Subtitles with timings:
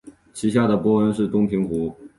[0.33, 1.95] 其下的波纹是东平湖。